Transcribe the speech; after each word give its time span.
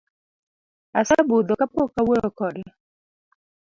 Asebudho 0.99 1.53
kapok 1.59 1.89
awuoyo 1.99 2.29
kode 2.37 2.63